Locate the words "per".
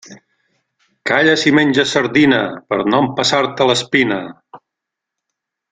2.73-2.81